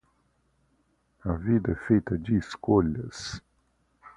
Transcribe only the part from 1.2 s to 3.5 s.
A vida é feita de escolhas.